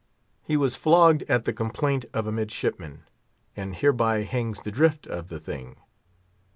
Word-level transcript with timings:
He 0.41 0.57
was 0.57 0.75
flogged 0.75 1.21
at 1.29 1.45
the 1.45 1.53
complaint 1.53 2.05
of 2.11 2.25
a 2.25 2.31
midshipman; 2.31 3.03
and 3.55 3.75
hereby 3.75 4.23
hangs 4.23 4.61
the 4.61 4.71
drift 4.71 5.05
of 5.05 5.29
the 5.29 5.39
thing. 5.39 5.75